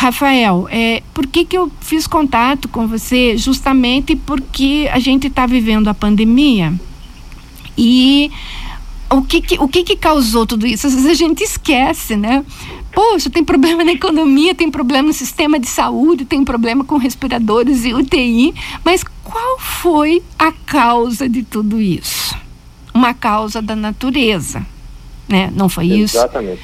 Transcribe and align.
Rafael, 0.00 0.66
é, 0.70 1.02
por 1.12 1.26
que, 1.26 1.44
que 1.44 1.58
eu 1.58 1.70
fiz 1.78 2.06
contato 2.06 2.66
com 2.70 2.88
você? 2.88 3.36
Justamente 3.36 4.16
porque 4.16 4.88
a 4.90 4.98
gente 4.98 5.26
está 5.26 5.44
vivendo 5.44 5.88
a 5.88 5.94
pandemia 5.94 6.72
e 7.76 8.30
o 9.10 9.20
que, 9.20 9.42
que, 9.42 9.58
o 9.58 9.68
que, 9.68 9.84
que 9.84 9.96
causou 9.96 10.46
tudo 10.46 10.66
isso? 10.66 10.86
Às 10.86 10.94
vezes 10.94 11.10
a 11.10 11.12
gente 11.12 11.44
esquece, 11.44 12.16
né? 12.16 12.42
Poxa, 12.94 13.28
tem 13.28 13.44
problema 13.44 13.84
na 13.84 13.92
economia, 13.92 14.54
tem 14.54 14.70
problema 14.70 15.08
no 15.08 15.12
sistema 15.12 15.60
de 15.60 15.66
saúde, 15.68 16.24
tem 16.24 16.42
problema 16.46 16.82
com 16.82 16.96
respiradores 16.96 17.84
e 17.84 17.92
UTI, 17.92 18.54
mas 18.82 19.04
qual 19.22 19.58
foi 19.58 20.22
a 20.38 20.50
causa 20.50 21.28
de 21.28 21.42
tudo 21.42 21.78
isso? 21.78 22.34
Uma 22.94 23.12
causa 23.12 23.60
da 23.60 23.76
natureza, 23.76 24.64
né? 25.28 25.52
Não 25.54 25.68
foi 25.68 25.88
isso? 25.88 26.16
Exatamente. 26.16 26.62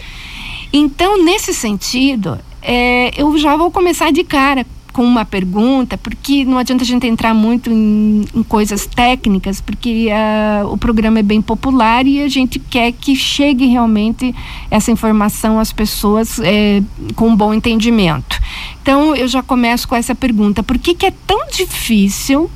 Então, 0.73 1.23
nesse 1.23 1.53
sentido, 1.53 2.39
é, 2.67 3.13
eu 3.17 3.39
já 3.39 3.57
vou 3.57 3.71
começar 3.71 4.11
de 4.11 4.25
cara 4.25 4.67
com 4.93 5.05
uma 5.05 5.25
pergunta, 5.25 5.97
porque 5.99 6.43
não 6.45 6.57
adianta 6.57 6.83
a 6.83 6.87
gente 6.87 7.07
entrar 7.07 7.33
muito 7.35 7.71
em, 7.71 8.25
em 8.35 8.43
coisas 8.43 8.87
técnicas, 8.87 9.61
porque 9.61 10.09
uh, 10.09 10.73
o 10.73 10.79
programa 10.79 11.19
é 11.19 11.23
bem 11.23 11.43
popular 11.43 12.07
e 12.07 12.23
a 12.23 12.29
gente 12.29 12.59
quer 12.59 12.93
que 12.93 13.15
chegue 13.15 13.67
realmente 13.67 14.35
essa 14.71 14.91
informação 14.91 15.61
às 15.61 15.71
pessoas 15.71 16.41
é, 16.41 16.83
com 17.15 17.29
um 17.29 17.37
bom 17.37 17.53
entendimento. 17.53 18.41
Então, 18.81 19.15
eu 19.15 19.29
já 19.29 19.43
começo 19.43 19.87
com 19.87 19.95
essa 19.95 20.15
pergunta: 20.15 20.63
por 20.63 20.79
que, 20.79 20.95
que 20.95 21.07
é 21.07 21.13
tão 21.27 21.47
difícil 21.49 22.51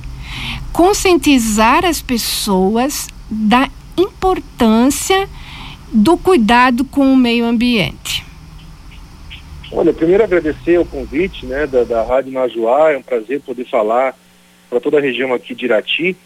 conscientizar 0.72 1.84
as 1.84 2.00
pessoas 2.00 3.06
da 3.30 3.68
importância 3.98 5.28
do 5.92 6.16
cuidado 6.16 6.84
com 6.84 7.12
o 7.12 7.16
meio 7.16 7.44
ambiente? 7.44 8.29
Olha, 9.72 9.92
primeiro 9.92 10.24
agradecer 10.24 10.80
o 10.80 10.84
convite 10.84 11.46
né, 11.46 11.64
da, 11.64 11.84
da 11.84 12.02
Rádio 12.02 12.32
Najuá, 12.32 12.90
é 12.90 12.96
um 12.96 13.02
prazer 13.02 13.40
poder 13.40 13.64
falar 13.66 14.16
para 14.68 14.80
toda 14.80 14.98
a 14.98 15.00
região 15.00 15.32
aqui 15.32 15.54
de 15.54 15.64
Irati. 15.64 16.16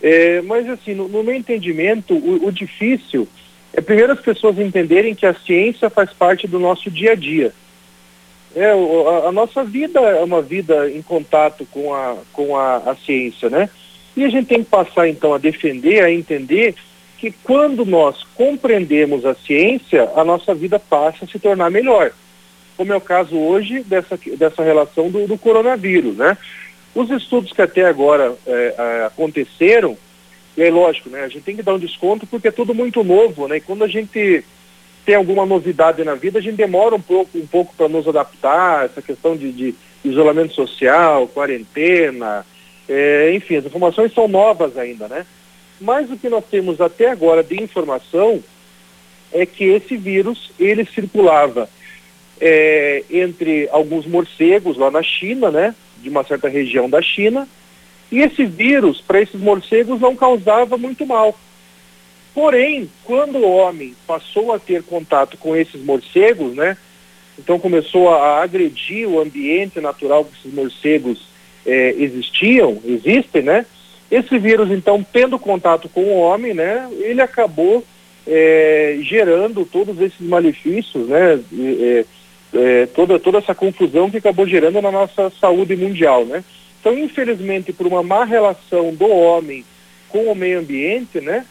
É, 0.00 0.40
mas 0.42 0.68
assim, 0.68 0.94
no, 0.94 1.08
no 1.08 1.24
meu 1.24 1.34
entendimento, 1.34 2.14
o, 2.14 2.46
o, 2.46 2.52
difícil 2.52 3.26
é 3.72 3.80
primeiro 3.80 4.12
as 4.12 4.20
pessoas 4.20 4.58
entenderem 4.58 5.14
que 5.14 5.26
a 5.26 5.34
ciência 5.34 5.90
faz 5.90 6.12
parte 6.12 6.46
do 6.46 6.60
nosso 6.60 6.88
dia 6.88 7.12
a 7.12 7.14
dia. 7.16 7.52
É, 8.54 8.66
a, 8.70 9.28
a 9.28 9.32
nossa 9.32 9.64
vida 9.64 9.98
é 9.98 10.22
uma 10.22 10.40
vida 10.40 10.88
em 10.88 11.02
contato 11.02 11.66
com 11.72 11.92
a, 11.92 12.16
com 12.32 12.56
a, 12.56 12.76
a 12.76 12.94
ciência, 12.94 13.50
né? 13.50 13.68
E 14.16 14.22
a 14.22 14.28
gente 14.28 14.46
tem 14.46 14.62
que 14.62 14.70
passar 14.70 15.08
então 15.08 15.34
a 15.34 15.38
defender, 15.38 16.04
a 16.04 16.12
entender 16.12 16.76
que 17.18 17.32
quando 17.42 17.84
nós 17.84 18.22
compreendemos 18.36 19.26
a 19.26 19.34
ciência, 19.34 20.08
a 20.14 20.22
nossa 20.22 20.54
vida 20.54 20.78
passa 20.78 21.24
a 21.24 21.28
se 21.28 21.40
tornar 21.40 21.68
melhor 21.70 22.12
como 22.76 22.92
é 22.92 22.96
o 22.96 23.00
caso 23.00 23.36
hoje 23.36 23.80
dessa, 23.80 24.18
dessa 24.36 24.62
relação 24.62 25.10
do, 25.10 25.26
do 25.26 25.38
coronavírus, 25.38 26.16
né? 26.16 26.36
Os 26.94 27.10
estudos 27.10 27.52
que 27.52 27.62
até 27.62 27.86
agora 27.86 28.34
é, 28.46 29.04
aconteceram, 29.06 29.96
e 30.56 30.62
é 30.62 30.70
lógico, 30.70 31.10
né? 31.10 31.24
A 31.24 31.28
gente 31.28 31.42
tem 31.42 31.56
que 31.56 31.62
dar 31.62 31.74
um 31.74 31.78
desconto 31.78 32.26
porque 32.26 32.48
é 32.48 32.52
tudo 32.52 32.74
muito 32.74 33.02
novo, 33.02 33.48
né? 33.48 33.56
E 33.56 33.60
quando 33.60 33.84
a 33.84 33.88
gente 33.88 34.44
tem 35.04 35.14
alguma 35.14 35.44
novidade 35.44 36.02
na 36.04 36.14
vida, 36.14 36.38
a 36.38 36.42
gente 36.42 36.56
demora 36.56 36.94
um 36.94 37.00
pouco, 37.00 37.36
um 37.36 37.46
pouco 37.46 37.74
para 37.76 37.88
nos 37.88 38.06
adaptar, 38.08 38.86
essa 38.86 39.02
questão 39.02 39.36
de, 39.36 39.52
de 39.52 39.74
isolamento 40.04 40.54
social, 40.54 41.28
quarentena, 41.28 42.46
é, 42.88 43.32
enfim, 43.34 43.56
as 43.56 43.66
informações 43.66 44.12
são 44.14 44.28
novas 44.28 44.76
ainda, 44.78 45.08
né? 45.08 45.26
Mas 45.80 46.10
o 46.10 46.16
que 46.16 46.28
nós 46.28 46.44
temos 46.50 46.80
até 46.80 47.10
agora 47.10 47.42
de 47.42 47.60
informação 47.60 48.42
é 49.32 49.44
que 49.44 49.64
esse 49.64 49.96
vírus, 49.96 50.52
ele 50.58 50.84
circulava 50.84 51.68
é, 52.40 53.02
entre 53.10 53.68
alguns 53.70 54.06
morcegos 54.06 54.76
lá 54.76 54.90
na 54.90 55.02
China, 55.02 55.50
né, 55.50 55.74
de 56.02 56.08
uma 56.08 56.24
certa 56.24 56.48
região 56.48 56.88
da 56.88 57.00
China, 57.00 57.48
e 58.10 58.20
esse 58.20 58.44
vírus 58.44 59.00
para 59.00 59.20
esses 59.20 59.40
morcegos 59.40 60.00
não 60.00 60.14
causava 60.14 60.76
muito 60.76 61.06
mal. 61.06 61.38
Porém, 62.34 62.90
quando 63.04 63.38
o 63.38 63.48
homem 63.48 63.94
passou 64.06 64.52
a 64.52 64.58
ter 64.58 64.82
contato 64.82 65.36
com 65.38 65.56
esses 65.56 65.82
morcegos, 65.82 66.54
né, 66.54 66.76
então 67.38 67.58
começou 67.58 68.10
a 68.10 68.42
agredir 68.42 69.08
o 69.08 69.20
ambiente 69.20 69.80
natural 69.80 70.24
que 70.24 70.38
esses 70.38 70.52
morcegos 70.52 71.26
é, 71.66 71.94
existiam, 71.98 72.78
existem, 72.84 73.42
né? 73.42 73.66
Esse 74.10 74.38
vírus, 74.38 74.70
então, 74.70 75.04
tendo 75.12 75.38
contato 75.38 75.88
com 75.88 76.02
o 76.02 76.18
homem, 76.18 76.54
né, 76.54 76.88
ele 77.00 77.20
acabou 77.20 77.84
é, 78.26 78.98
gerando 79.02 79.64
todos 79.64 80.00
esses 80.00 80.20
malefícios, 80.20 81.08
né? 81.08 81.40
É, 81.80 82.04
é, 82.54 82.86
toda, 82.86 83.18
toda 83.18 83.38
essa 83.38 83.54
confusão 83.54 84.10
que 84.10 84.18
acabou 84.18 84.46
gerando 84.46 84.80
na 84.80 84.90
nossa 84.90 85.30
saúde 85.40 85.74
mundial, 85.76 86.24
né? 86.24 86.44
Então, 86.80 86.96
infelizmente, 86.96 87.72
por 87.72 87.86
uma 87.86 88.02
má 88.02 88.24
relação 88.24 88.94
do 88.94 89.08
homem 89.08 89.64
com 90.08 90.30
o 90.30 90.34
meio 90.34 90.60
ambiente, 90.60 91.20
né? 91.20 91.44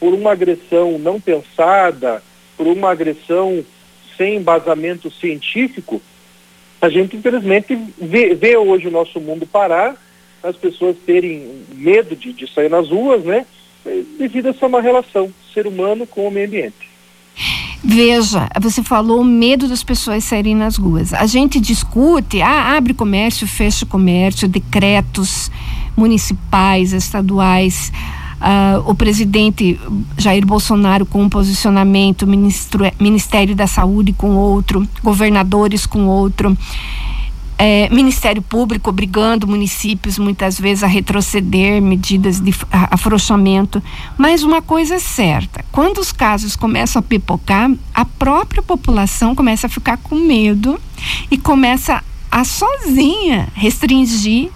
Por 0.00 0.12
uma 0.12 0.32
agressão 0.32 0.98
não 0.98 1.20
pensada, 1.20 2.22
por 2.56 2.66
uma 2.66 2.90
agressão 2.90 3.64
sem 4.16 4.36
embasamento 4.36 5.10
científico, 5.10 6.02
a 6.80 6.88
gente 6.88 7.16
infelizmente 7.16 7.78
vê, 7.96 8.34
vê 8.34 8.56
hoje 8.56 8.88
o 8.88 8.90
nosso 8.90 9.20
mundo 9.20 9.46
parar, 9.46 9.96
as 10.42 10.56
pessoas 10.56 10.96
terem 11.04 11.64
medo 11.72 12.16
de, 12.16 12.32
de 12.32 12.52
sair 12.52 12.68
nas 12.68 12.88
ruas, 12.88 13.22
né? 13.24 13.46
Devido 14.18 14.46
a 14.46 14.50
essa 14.50 14.68
má 14.68 14.80
relação 14.80 15.32
ser 15.52 15.66
humano 15.66 16.06
com 16.06 16.26
o 16.26 16.30
meio 16.30 16.46
ambiente. 16.46 16.87
Veja, 17.82 18.48
você 18.60 18.82
falou 18.82 19.20
o 19.20 19.24
medo 19.24 19.68
das 19.68 19.84
pessoas 19.84 20.24
saírem 20.24 20.54
nas 20.54 20.76
ruas. 20.76 21.14
A 21.14 21.26
gente 21.26 21.60
discute, 21.60 22.42
ah, 22.42 22.76
abre 22.76 22.92
comércio, 22.92 23.46
fecha 23.46 23.86
comércio, 23.86 24.48
decretos 24.48 25.50
municipais, 25.96 26.92
estaduais. 26.92 27.92
Uh, 28.38 28.88
o 28.88 28.94
presidente 28.94 29.80
Jair 30.16 30.46
Bolsonaro 30.46 31.04
com 31.04 31.22
um 31.22 31.28
posicionamento, 31.28 32.24
ministro, 32.24 32.84
Ministério 33.00 33.54
da 33.54 33.66
Saúde 33.66 34.12
com 34.12 34.36
outro, 34.36 34.86
governadores 35.02 35.86
com 35.86 36.06
outro 36.06 36.56
é, 37.58 37.88
Ministério 37.90 38.40
Público 38.40 38.90
obrigando 38.90 39.46
municípios 39.48 40.16
muitas 40.16 40.58
vezes 40.60 40.84
a 40.84 40.86
retroceder 40.86 41.82
medidas 41.82 42.38
de 42.38 42.54
afrouxamento. 42.70 43.82
Mas 44.16 44.44
uma 44.44 44.62
coisa 44.62 44.94
é 44.94 44.98
certa: 45.00 45.64
quando 45.72 45.98
os 45.98 46.12
casos 46.12 46.54
começam 46.54 47.00
a 47.00 47.02
pipocar, 47.02 47.68
a 47.92 48.04
própria 48.04 48.62
população 48.62 49.34
começa 49.34 49.66
a 49.66 49.70
ficar 49.70 49.96
com 49.96 50.14
medo 50.14 50.80
e 51.30 51.36
começa 51.36 52.02
a 52.30 52.44
sozinha 52.44 53.48
restringir 53.54 54.50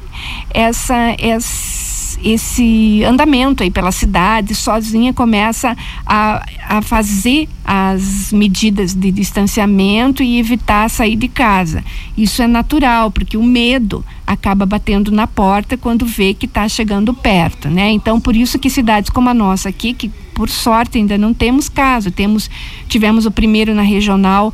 essa, 0.50 1.16
essa 1.18 2.01
esse 2.24 3.02
andamento 3.04 3.62
aí 3.62 3.70
pela 3.70 3.92
cidade, 3.92 4.54
sozinha 4.54 5.12
começa 5.12 5.76
a, 6.06 6.44
a 6.68 6.82
fazer 6.82 7.48
as 7.64 8.32
medidas 8.32 8.94
de 8.94 9.10
distanciamento 9.10 10.22
e 10.22 10.38
evitar 10.38 10.88
sair 10.88 11.16
de 11.16 11.28
casa. 11.28 11.84
Isso 12.16 12.42
é 12.42 12.46
natural, 12.46 13.10
porque 13.10 13.36
o 13.36 13.42
medo 13.42 14.04
acaba 14.26 14.64
batendo 14.64 15.10
na 15.10 15.26
porta 15.26 15.76
quando 15.76 16.06
vê 16.06 16.34
que 16.34 16.46
está 16.46 16.68
chegando 16.68 17.12
perto, 17.12 17.68
né? 17.68 17.90
Então, 17.90 18.20
por 18.20 18.34
isso 18.36 18.58
que 18.58 18.70
cidades 18.70 19.10
como 19.10 19.28
a 19.28 19.34
nossa 19.34 19.68
aqui, 19.68 19.92
que 19.92 20.08
por 20.34 20.48
sorte 20.48 20.98
ainda 20.98 21.18
não 21.18 21.34
temos 21.34 21.68
caso, 21.68 22.10
temos 22.10 22.50
tivemos 22.88 23.26
o 23.26 23.30
primeiro 23.30 23.74
na 23.74 23.82
regional 23.82 24.52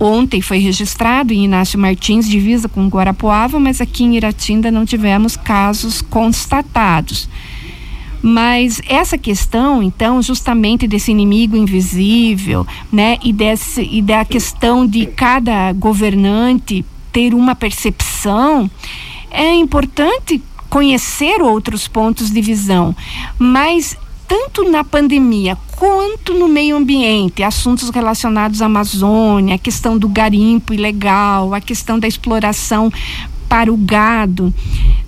Ontem 0.00 0.40
foi 0.40 0.56
registrado 0.56 1.30
em 1.30 1.44
Inácio 1.44 1.78
Martins, 1.78 2.26
divisa 2.26 2.70
com 2.70 2.88
Guarapuava, 2.88 3.60
mas 3.60 3.82
aqui 3.82 4.02
em 4.02 4.16
Iratinda 4.16 4.70
não 4.70 4.86
tivemos 4.86 5.36
casos 5.36 6.00
constatados. 6.00 7.28
Mas 8.22 8.80
essa 8.88 9.18
questão, 9.18 9.82
então, 9.82 10.22
justamente 10.22 10.88
desse 10.88 11.10
inimigo 11.10 11.54
invisível, 11.54 12.66
né, 12.90 13.18
e, 13.22 13.30
desse, 13.30 13.82
e 13.82 14.00
da 14.00 14.24
questão 14.24 14.86
de 14.86 15.04
cada 15.04 15.70
governante 15.74 16.82
ter 17.12 17.34
uma 17.34 17.54
percepção, 17.54 18.70
é 19.30 19.54
importante 19.54 20.42
conhecer 20.70 21.42
outros 21.42 21.86
pontos 21.86 22.30
de 22.30 22.40
visão, 22.40 22.94
mas 23.38 23.96
tanto 24.30 24.62
na 24.70 24.84
pandemia 24.84 25.58
quanto 25.76 26.34
no 26.34 26.46
meio 26.46 26.76
ambiente, 26.76 27.42
assuntos 27.42 27.90
relacionados 27.90 28.62
à 28.62 28.66
Amazônia, 28.66 29.56
a 29.56 29.58
questão 29.58 29.98
do 29.98 30.08
garimpo 30.08 30.72
ilegal, 30.72 31.52
a 31.52 31.60
questão 31.60 31.98
da 31.98 32.06
exploração 32.06 32.92
para 33.48 33.72
o 33.72 33.76
gado, 33.76 34.54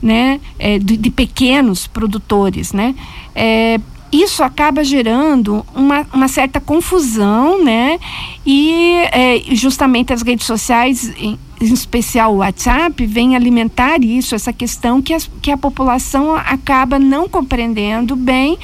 né, 0.03 0.41
é, 0.59 0.77
de, 0.77 0.97
de, 0.97 1.09
pequenos 1.09 1.87
produtores, 1.87 2.73
né, 2.73 2.97
é, 3.33 3.79
isso 4.11 4.43
acaba 4.43 4.83
gerando 4.83 5.65
uma, 5.73 6.05
uma 6.13 6.29
certa 6.29 6.61
confusão, 6.61 7.65
né? 7.65 7.99
E 8.45 8.95
é, 9.11 9.41
justamente 9.53 10.13
as 10.13 10.21
redes 10.21 10.45
sociais, 10.45 11.11
em, 11.17 11.39
em 11.59 11.73
especial 11.73 12.35
o 12.35 12.39
WhatsApp, 12.39 13.07
vem 13.07 13.35
alimentar 13.35 14.05
isso, 14.05 14.35
essa 14.35 14.53
questão 14.53 15.01
que, 15.01 15.15
as, 15.15 15.31
que 15.41 15.51
a 15.51 15.57
população 15.57 16.35
acaba 16.35 16.99
não 16.99 17.27
compreendendo 17.27 18.15
bem 18.15 18.59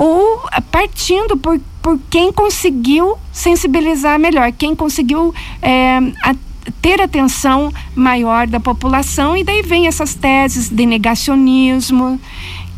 ou 0.00 0.40
partindo 0.72 1.36
por, 1.36 1.60
por 1.82 2.00
quem 2.08 2.32
conseguiu 2.32 3.18
sensibilizar 3.30 4.18
melhor, 4.18 4.50
quem 4.50 4.74
conseguiu 4.74 5.34
é, 5.60 5.98
a, 6.24 6.34
ter 6.80 7.02
atenção 7.02 7.70
maior 7.94 8.46
da 8.46 8.58
população 8.58 9.36
e 9.36 9.44
daí 9.44 9.60
vem 9.60 9.86
essas 9.86 10.14
teses 10.14 10.70
de 10.70 10.86
negacionismo 10.86 12.18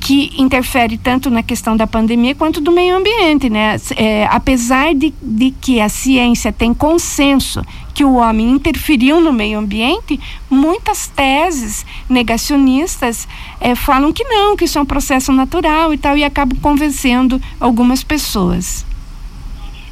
que 0.00 0.32
interfere 0.36 0.98
tanto 0.98 1.30
na 1.30 1.44
questão 1.44 1.76
da 1.76 1.86
pandemia 1.86 2.34
quanto 2.34 2.60
do 2.60 2.72
meio 2.72 2.96
ambiente, 2.96 3.48
né? 3.48 3.76
É, 3.96 4.26
apesar 4.28 4.92
de, 4.92 5.14
de 5.22 5.52
que 5.52 5.80
a 5.80 5.88
ciência 5.88 6.52
tem 6.52 6.74
consenso 6.74 7.62
que 7.94 8.04
o 8.04 8.14
homem 8.14 8.50
interferiu 8.50 9.20
no 9.20 9.32
meio 9.32 9.58
ambiente, 9.58 10.18
muitas 10.48 11.08
teses 11.08 11.84
negacionistas 12.08 13.28
é, 13.60 13.74
falam 13.74 14.12
que 14.12 14.24
não, 14.24 14.56
que 14.56 14.64
isso 14.64 14.78
é 14.78 14.82
um 14.82 14.86
processo 14.86 15.32
natural 15.32 15.92
e 15.92 15.98
tal, 15.98 16.16
e 16.16 16.24
acabam 16.24 16.58
convencendo 16.60 17.40
algumas 17.60 18.02
pessoas. 18.02 18.84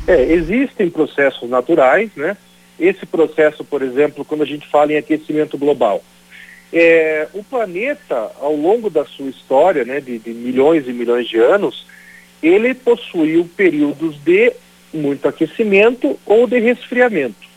É, 0.06 0.32
existem 0.32 0.90
processos 0.90 1.48
naturais, 1.48 2.10
né? 2.16 2.36
Esse 2.78 3.04
processo, 3.04 3.64
por 3.64 3.82
exemplo, 3.82 4.24
quando 4.24 4.42
a 4.42 4.46
gente 4.46 4.66
fala 4.66 4.92
em 4.92 4.96
aquecimento 4.96 5.58
global, 5.58 6.02
é, 6.72 7.28
o 7.34 7.44
planeta, 7.44 8.30
ao 8.40 8.54
longo 8.54 8.88
da 8.88 9.04
sua 9.04 9.28
história, 9.28 9.84
né, 9.84 10.00
de, 10.00 10.18
de 10.18 10.30
milhões 10.30 10.88
e 10.88 10.92
milhões 10.92 11.28
de 11.28 11.38
anos, 11.38 11.86
ele 12.42 12.72
possuiu 12.74 13.48
períodos 13.56 14.16
de 14.24 14.52
muito 14.92 15.28
aquecimento 15.28 16.18
ou 16.24 16.46
de 16.46 16.58
resfriamento. 16.58 17.49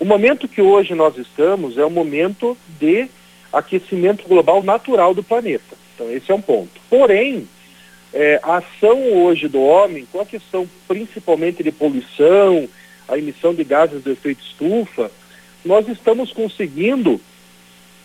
O 0.00 0.04
momento 0.04 0.48
que 0.48 0.62
hoje 0.62 0.94
nós 0.94 1.16
estamos 1.16 1.78
é 1.78 1.84
o 1.84 1.90
momento 1.90 2.56
de 2.80 3.06
aquecimento 3.52 4.26
global 4.26 4.62
natural 4.62 5.14
do 5.14 5.22
planeta. 5.22 5.76
Então, 5.94 6.10
esse 6.10 6.32
é 6.32 6.34
um 6.34 6.40
ponto. 6.40 6.80
Porém, 6.88 7.46
é, 8.12 8.40
a 8.42 8.56
ação 8.56 8.98
hoje 9.12 9.46
do 9.46 9.60
homem, 9.60 10.06
com 10.10 10.20
a 10.20 10.26
questão 10.26 10.66
principalmente 10.88 11.62
de 11.62 11.70
poluição, 11.70 12.68
a 13.06 13.18
emissão 13.18 13.54
de 13.54 13.62
gases 13.62 14.02
de 14.02 14.10
efeito 14.10 14.42
estufa, 14.42 15.10
nós 15.64 15.86
estamos 15.86 16.32
conseguindo 16.32 17.20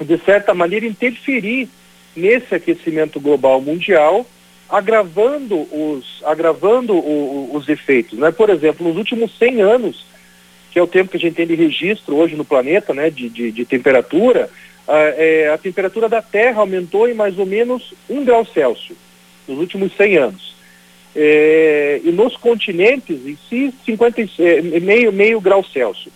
de 0.04 0.18
certa 0.20 0.54
maneira, 0.54 0.86
interferir 0.86 1.70
nesse 2.16 2.54
aquecimento 2.54 3.20
global 3.20 3.62
mundial, 3.62 4.26
agravando 4.70 5.56
os, 5.56 6.22
agravando 6.26 6.94
o, 6.94 7.52
os 7.54 7.70
efeitos. 7.70 8.20
Né? 8.20 8.32
Por 8.32 8.50
exemplo, 8.50 8.86
nos 8.86 8.98
últimos 8.98 9.38
100 9.38 9.62
anos, 9.62 10.06
que 10.75 10.80
é 10.80 10.83
o 10.83 10.88
tempo 10.88 11.10
que 11.10 11.16
a 11.16 11.19
gente 11.22 11.36
tem 11.36 11.48
de 11.48 11.56
registro 11.56 12.18
hoje 12.18 12.36
no 12.36 12.44
planeta, 12.44 12.94
né, 12.94 13.10
de, 13.10 13.30
de, 13.30 13.50
de 13.50 13.63
temperatura, 13.63 14.50
a, 14.86 14.98
é, 14.98 15.50
a 15.50 15.57
temperatura 15.57 16.10
da 16.10 16.22
Terra 16.22 16.60
aumentou 16.60 17.07
em 17.07 17.13
mais 17.13 17.39
ou 17.39 17.45
menos 17.45 17.94
um 18.10 18.25
grau 18.25 18.45
Celsius 18.45 18.98
nos 19.48 19.57
últimos 19.57 19.95
100 19.95 20.18
anos. 20.18 20.54
É, 21.16 22.01
e 22.04 22.12
nos 22.12 22.36
continentes, 22.36 23.25
em 23.25 23.38
si, 23.50 23.74
50, 23.86 24.22
é, 24.38 24.62
meio, 24.81 25.13
meio 25.13 25.39
grau 25.39 25.63
Celsius. 25.63 26.13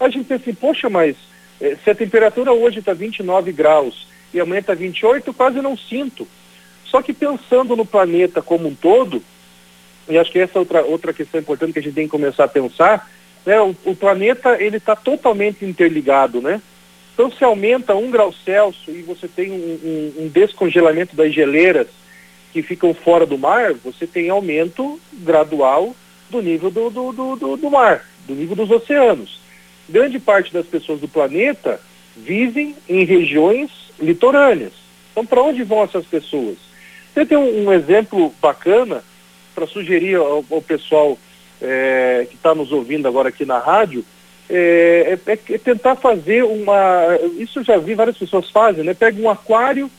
A 0.00 0.08
gente 0.08 0.24
pensa 0.24 0.42
assim, 0.42 0.54
poxa, 0.54 0.90
mas 0.90 1.14
é, 1.60 1.76
se 1.76 1.88
a 1.88 1.94
temperatura 1.94 2.52
hoje 2.52 2.80
está 2.80 2.92
29 2.92 3.52
graus 3.52 4.08
e 4.34 4.40
amanhã 4.40 4.58
está 4.58 4.74
28, 4.74 5.32
quase 5.32 5.62
não 5.62 5.76
sinto. 5.76 6.26
Só 6.84 7.00
que 7.00 7.12
pensando 7.12 7.76
no 7.76 7.86
planeta 7.86 8.42
como 8.42 8.66
um 8.66 8.74
todo, 8.74 9.22
e 10.08 10.18
acho 10.18 10.32
que 10.32 10.40
essa 10.40 10.58
é 10.58 10.60
outra, 10.60 10.82
outra 10.82 11.12
questão 11.12 11.40
importante 11.40 11.74
que 11.74 11.78
a 11.78 11.82
gente 11.82 11.94
tem 11.94 12.06
que 12.06 12.10
começar 12.10 12.42
a 12.42 12.48
pensar, 12.48 13.08
né, 13.44 13.60
o, 13.60 13.74
o 13.84 13.94
planeta 13.94 14.60
ele 14.62 14.76
está 14.76 14.94
totalmente 14.94 15.64
interligado, 15.64 16.40
né? 16.40 16.60
Então 17.14 17.30
se 17.30 17.44
aumenta 17.44 17.94
um 17.94 18.10
grau 18.10 18.32
Celsius 18.32 18.96
e 18.96 19.02
você 19.02 19.28
tem 19.28 19.50
um, 19.50 19.54
um, 19.54 20.24
um 20.24 20.28
descongelamento 20.28 21.14
das 21.14 21.34
geleiras 21.34 21.86
que 22.52 22.62
ficam 22.62 22.94
fora 22.94 23.26
do 23.26 23.38
mar, 23.38 23.74
você 23.74 24.06
tem 24.06 24.30
aumento 24.30 25.00
gradual 25.12 25.94
do 26.30 26.40
nível 26.40 26.70
do, 26.70 26.90
do, 26.90 27.36
do, 27.36 27.56
do 27.56 27.70
mar, 27.70 28.06
do 28.26 28.34
nível 28.34 28.56
dos 28.56 28.70
oceanos 28.70 29.40
grande 29.90 30.18
parte 30.18 30.52
das 30.52 30.66
pessoas 30.66 31.00
do 31.00 31.08
planeta 31.08 31.80
vivem 32.16 32.74
em 32.88 33.04
regiões 33.04 33.70
litorâneas. 34.00 34.72
Então, 35.10 35.26
para 35.26 35.42
onde 35.42 35.62
vão 35.64 35.82
essas 35.82 36.06
pessoas? 36.06 36.56
Você 37.12 37.26
tem 37.26 37.36
um, 37.36 37.66
um 37.66 37.72
exemplo 37.72 38.32
bacana 38.40 39.02
para 39.54 39.66
sugerir 39.66 40.14
ao, 40.14 40.44
ao 40.50 40.62
pessoal 40.62 41.18
é, 41.60 42.26
que 42.28 42.36
está 42.36 42.54
nos 42.54 42.72
ouvindo 42.72 43.06
agora 43.06 43.28
aqui 43.28 43.44
na 43.44 43.58
rádio, 43.58 44.04
é, 44.48 45.18
é, 45.26 45.32
é, 45.32 45.58
tentar 45.58 45.94
fazer 45.96 46.42
uma. 46.44 47.18
Isso 47.38 47.60
eu 47.60 47.64
já 47.64 47.76
vi 47.76 47.94
várias 47.94 48.18
pessoas 48.18 48.50
fazem, 48.50 48.82
né? 48.82 48.94
Pega 48.94 49.20
um 49.20 49.30
aquário 49.30 49.90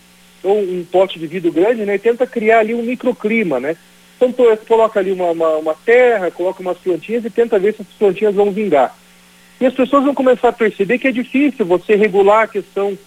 ou 0.44 0.60
um 0.60 0.86
pote 0.92 1.20
de 1.20 1.28
vidro 1.28 1.52
grande, 1.52 1.86
né? 1.86 1.96
E 1.96 2.00
tenta 2.00 2.28
criar 2.28 2.60
ali 2.60 2.74
um 2.74 2.84
microclima, 2.84 3.60
né? 3.60 3.78
Então 4.18 4.34
coloca 4.68 5.00
ali 5.00 5.12
uma, 5.12 5.32
uma, 5.32 5.56
uma 5.58 5.74
terra, 5.74 6.30
coloca 6.30 6.62
umas 6.62 6.78
plantinhas 6.78 7.26
e 7.26 7.30
tenta 7.30 7.58
ver 7.58 7.74
se 7.74 7.82
as 7.82 7.88
plantinhas 7.98 8.36
vão 8.36 8.52
vingar. 8.52 8.96
E 9.60 9.66
as 9.66 9.74
pessoas 9.74 10.04
vão 10.04 10.14
começar 10.14 10.50
a 10.50 10.54
perceber 10.54 11.00
que 11.00 11.08
é 11.08 11.12
difícil 11.12 11.66
você 11.66 11.96
regular 11.96 12.44
a 12.44 12.48
questão 12.48 12.98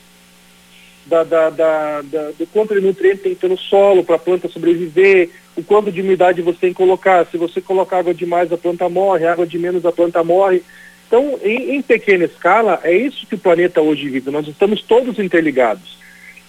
da, 1.07 1.23
da, 1.23 1.51
da, 1.51 2.03
da 2.03 2.31
do 2.31 2.47
quanto 2.47 2.75
de 2.75 2.81
nutriente 2.81 3.23
tem 3.23 3.35
que 3.35 3.41
ter 3.41 3.49
no 3.49 3.59
solo 3.59 4.03
para 4.03 4.17
a 4.17 4.19
planta 4.19 4.49
sobreviver, 4.49 5.31
o 5.57 5.63
quanto 5.63 5.93
de 5.93 6.01
umidade 6.01 6.43
você 6.43 6.59
tem 6.59 6.71
que 6.71 6.77
colocar. 6.77 7.27
Se 7.27 7.37
você 7.37 7.61
colocar 7.61 7.99
água 7.99 8.15
demais, 8.15 8.53
a 8.53 8.57
planta 8.57 8.89
morre, 8.89 9.27
água 9.27 9.47
de 9.47 9.59
menos, 9.59 9.87
a 9.87 9.93
planta 9.93 10.23
morre. 10.25 10.63
Então, 11.07 11.39
em, 11.43 11.77
em 11.77 11.83
pequena 11.83 12.25
escala, 12.25 12.81
é 12.83 12.93
isso 12.93 13.27
que 13.27 13.35
o 13.35 13.39
planeta 13.39 13.81
hoje 13.81 14.09
vive. 14.09 14.31
Nós 14.31 14.49
estamos 14.49 14.83
todos 14.83 15.19
interligados. 15.19 15.99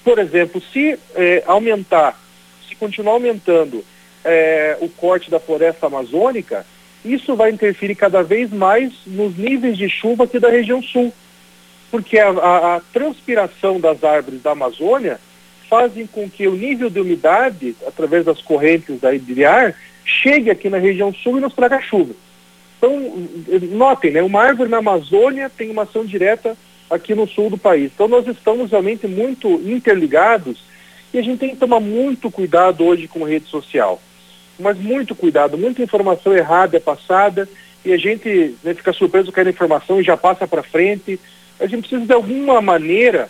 Por 0.03 0.17
exemplo, 0.19 0.61
se 0.71 0.97
é, 1.15 1.43
aumentar, 1.45 2.19
se 2.67 2.75
continuar 2.75 3.13
aumentando 3.13 3.83
é, 4.23 4.77
o 4.81 4.89
corte 4.89 5.29
da 5.29 5.39
floresta 5.39 5.87
amazônica, 5.87 6.65
isso 7.03 7.35
vai 7.35 7.51
interferir 7.51 7.95
cada 7.95 8.23
vez 8.23 8.51
mais 8.51 8.91
nos 9.05 9.37
níveis 9.37 9.77
de 9.77 9.87
chuva 9.87 10.23
aqui 10.23 10.39
da 10.39 10.49
região 10.49 10.81
sul, 10.81 11.13
porque 11.91 12.17
a, 12.17 12.29
a, 12.29 12.75
a 12.75 12.81
transpiração 12.91 13.79
das 13.79 14.03
árvores 14.03 14.41
da 14.41 14.51
Amazônia 14.51 15.19
fazem 15.69 16.07
com 16.07 16.29
que 16.29 16.47
o 16.47 16.55
nível 16.55 16.89
de 16.89 16.99
umidade, 16.99 17.75
através 17.85 18.25
das 18.25 18.41
correntes 18.41 18.99
da, 18.99 19.11
de 19.11 19.45
ar, 19.45 19.75
chegue 20.03 20.49
aqui 20.49 20.69
na 20.69 20.77
região 20.77 21.13
sul 21.13 21.37
e 21.37 21.41
nos 21.41 21.53
traga 21.53 21.81
chuva. 21.81 22.13
Então, 22.77 23.27
notem, 23.71 24.11
né, 24.11 24.21
uma 24.21 24.41
árvore 24.41 24.69
na 24.69 24.77
Amazônia 24.77 25.49
tem 25.49 25.69
uma 25.69 25.83
ação 25.83 26.05
direta 26.05 26.55
aqui 26.89 27.15
no 27.15 27.27
sul 27.27 27.49
do 27.49 27.57
país. 27.57 27.91
Então, 27.93 28.07
nós 28.07 28.27
estamos 28.27 28.71
realmente 28.71 29.07
muito 29.07 29.49
interligados 29.49 30.63
e 31.13 31.17
a 31.17 31.21
gente 31.21 31.39
tem 31.39 31.49
que 31.49 31.55
tomar 31.55 31.79
muito 31.79 32.29
cuidado 32.29 32.83
hoje 32.85 33.07
com 33.07 33.23
rede 33.23 33.47
social 33.47 33.99
mas 34.59 34.77
muito 34.77 35.13
cuidado, 35.13 35.57
muita 35.57 35.83
informação 35.83 36.35
errada 36.35 36.77
é 36.77 36.79
passada 36.79 37.47
e 37.83 37.93
a 37.93 37.97
gente 37.97 38.55
né, 38.63 38.73
fica 38.73 38.93
surpreso 38.93 39.31
com 39.31 39.39
a 39.39 39.43
informação 39.43 39.99
e 39.99 40.03
já 40.03 40.17
passa 40.17 40.47
para 40.47 40.63
frente. 40.63 41.19
A 41.59 41.67
gente 41.67 41.87
precisa 41.87 42.05
de 42.05 42.13
alguma 42.13 42.61
maneira. 42.61 43.29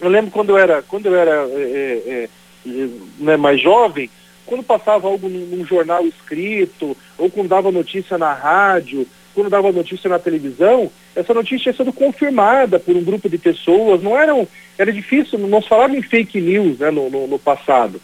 Eu 0.00 0.08
lembro 0.08 0.30
quando 0.30 0.50
eu 0.50 0.58
era, 0.58 0.82
quando 0.82 1.06
eu 1.06 1.16
era 1.16 1.46
é, 1.48 2.02
é, 2.06 2.28
é, 2.66 2.88
né, 3.18 3.36
mais 3.36 3.60
jovem, 3.60 4.10
quando 4.44 4.62
passava 4.62 5.08
algo 5.08 5.28
num, 5.28 5.46
num, 5.46 5.66
jornal 5.66 6.06
escrito, 6.06 6.96
ou 7.18 7.30
quando 7.30 7.48
dava 7.48 7.72
notícia 7.72 8.16
na 8.16 8.32
rádio, 8.32 9.06
quando 9.34 9.50
dava 9.50 9.72
notícia 9.72 10.08
na 10.08 10.18
televisão, 10.18 10.90
essa 11.14 11.34
notícia 11.34 11.70
ia 11.70 11.76
sendo 11.76 11.92
confirmada 11.92 12.78
por 12.78 12.96
um 12.96 13.02
grupo 13.02 13.28
de 13.28 13.38
pessoas. 13.38 14.02
Não 14.02 14.18
eram, 14.18 14.46
era 14.78 14.92
difícil, 14.92 15.38
não 15.38 15.60
se 15.60 15.68
falava 15.68 15.96
em 15.96 16.02
fake 16.02 16.40
news 16.40 16.78
né, 16.78 16.90
no, 16.90 17.10
no, 17.10 17.26
no 17.26 17.38
passado. 17.38 18.00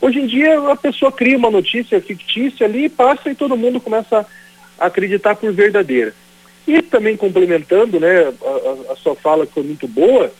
Hoje 0.00 0.18
em 0.18 0.26
dia 0.26 0.58
a 0.70 0.76
pessoa 0.76 1.12
cria 1.12 1.38
uma 1.38 1.50
notícia 1.50 2.00
fictícia 2.00 2.66
ali, 2.66 2.88
passa 2.88 3.30
e 3.30 3.36
todo 3.36 3.56
mundo 3.56 3.80
começa 3.80 4.26
a 4.78 4.86
acreditar 4.86 5.36
por 5.36 5.52
verdadeira. 5.52 6.12
E 6.66 6.82
também 6.82 7.16
complementando, 7.16 8.00
né, 8.00 8.32
a, 8.42 8.92
a 8.92 8.96
sua 8.96 9.14
fala 9.14 9.46
que 9.46 9.52
foi 9.52 9.62
muito 9.62 9.86
boa, 9.86 10.32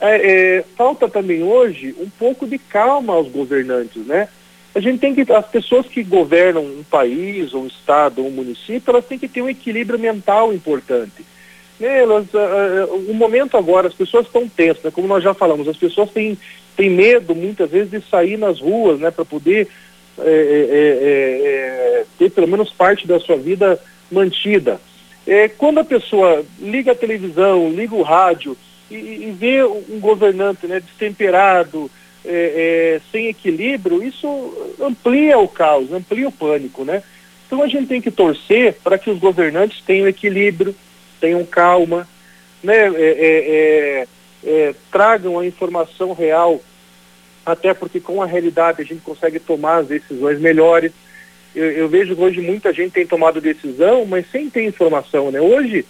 é, 0.00 0.56
é, 0.58 0.64
falta 0.76 1.08
também 1.08 1.42
hoje 1.42 1.94
um 1.98 2.08
pouco 2.08 2.46
de 2.46 2.58
calma 2.58 3.14
aos 3.14 3.28
governantes, 3.28 4.04
né? 4.06 4.28
A 4.74 4.80
gente 4.80 4.98
tem 4.98 5.14
que, 5.14 5.30
as 5.32 5.46
pessoas 5.46 5.86
que 5.86 6.02
governam 6.02 6.62
um 6.64 6.82
país, 6.82 7.54
um 7.54 7.66
estado, 7.66 8.24
um 8.24 8.30
município, 8.30 8.90
elas 8.90 9.06
têm 9.06 9.18
que 9.18 9.28
ter 9.28 9.40
um 9.40 9.48
equilíbrio 9.48 9.98
mental 9.98 10.52
importante. 10.52 11.24
Né? 11.78 12.00
Elas, 12.02 12.26
uh, 12.34 12.92
uh, 12.92 13.10
o 13.10 13.14
momento 13.14 13.56
agora, 13.56 13.86
as 13.86 13.94
pessoas 13.94 14.26
estão 14.26 14.48
tensas, 14.48 14.82
né? 14.82 14.90
como 14.90 15.06
nós 15.06 15.22
já 15.22 15.32
falamos, 15.32 15.68
as 15.68 15.76
pessoas 15.76 16.10
têm 16.10 16.36
tem 16.76 16.90
medo 16.90 17.36
muitas 17.36 17.70
vezes 17.70 17.90
de 17.90 18.00
sair 18.10 18.36
nas 18.36 18.60
ruas, 18.60 18.98
né, 18.98 19.08
para 19.08 19.24
poder 19.24 19.68
é 20.18 20.22
é, 20.22 20.28
é, 20.28 22.00
é, 22.00 22.04
ter 22.18 22.30
pelo 22.30 22.46
menos 22.46 22.70
parte 22.70 23.06
da 23.06 23.18
sua 23.18 23.36
vida 23.36 23.80
mantida. 24.10 24.80
Quando 25.56 25.78
a 25.78 25.84
pessoa 25.84 26.44
liga 26.60 26.92
a 26.92 26.94
televisão, 26.94 27.70
liga 27.70 27.94
o 27.94 28.02
rádio 28.02 28.56
e, 28.96 29.28
e 29.28 29.30
vê 29.32 29.62
um 29.64 30.00
governante 30.00 30.66
né, 30.66 30.80
destemperado, 30.80 31.90
sem 33.12 33.26
equilíbrio, 33.26 34.02
isso 34.02 34.74
amplia 34.80 35.38
o 35.38 35.46
caos, 35.46 35.92
amplia 35.92 36.26
o 36.26 36.32
pânico, 36.32 36.82
né? 36.82 37.02
Então 37.46 37.62
a 37.62 37.68
gente 37.68 37.86
tem 37.86 38.00
que 38.00 38.10
torcer 38.10 38.78
para 38.82 38.96
que 38.96 39.10
os 39.10 39.18
governantes 39.18 39.82
tenham 39.82 40.08
equilíbrio, 40.08 40.74
tenham 41.20 41.44
calma, 41.44 42.08
né? 42.62 42.90
É, 42.96 44.06
é, 44.44 44.74
tragam 44.90 45.38
a 45.38 45.46
informação 45.46 46.12
real, 46.12 46.60
até 47.44 47.74
porque 47.74 48.00
com 48.00 48.22
a 48.22 48.26
realidade 48.26 48.82
a 48.82 48.84
gente 48.84 49.00
consegue 49.02 49.38
tomar 49.38 49.76
as 49.78 49.88
decisões 49.88 50.40
melhores. 50.40 50.92
Eu, 51.54 51.70
eu 51.70 51.88
vejo 51.88 52.16
que 52.16 52.22
hoje 52.22 52.40
muita 52.40 52.72
gente 52.72 52.92
tem 52.92 53.06
tomado 53.06 53.40
decisão, 53.40 54.04
mas 54.06 54.30
sem 54.30 54.50
ter 54.50 54.64
informação, 54.64 55.30
né? 55.30 55.40
Hoje, 55.40 55.84